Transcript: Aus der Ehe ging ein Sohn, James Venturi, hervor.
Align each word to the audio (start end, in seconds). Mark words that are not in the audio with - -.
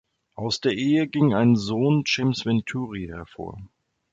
Aus 0.33 0.59
der 0.61 0.71
Ehe 0.71 1.05
ging 1.07 1.35
ein 1.35 1.55
Sohn, 1.55 2.01
James 2.07 2.43
Venturi, 2.43 3.05
hervor. 3.05 3.59